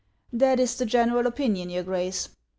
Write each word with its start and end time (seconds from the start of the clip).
"That 0.33 0.59
is 0.59 0.77
the 0.77 0.87
general 0.87 1.27
opinion, 1.27 1.69
your 1.69 1.83
Grace." 1.83 2.29